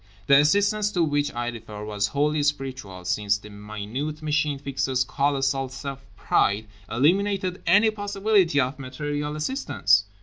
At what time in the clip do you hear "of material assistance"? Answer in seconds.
8.59-10.05